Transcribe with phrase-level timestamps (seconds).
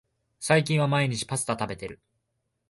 [0.39, 2.01] 最近は毎日パスタ食べてる